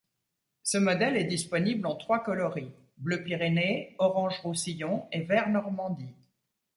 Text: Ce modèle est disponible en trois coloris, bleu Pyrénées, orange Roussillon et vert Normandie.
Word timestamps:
Ce 0.63 0.79
modèle 0.79 1.15
est 1.15 1.25
disponible 1.25 1.85
en 1.85 1.95
trois 1.95 2.23
coloris, 2.23 2.71
bleu 2.97 3.23
Pyrénées, 3.23 3.95
orange 3.99 4.39
Roussillon 4.39 5.05
et 5.11 5.21
vert 5.21 5.49
Normandie. 5.49 6.15